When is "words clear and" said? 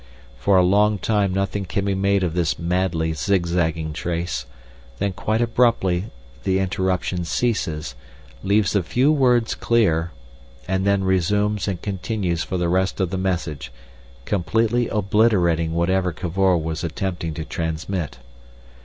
9.11-10.87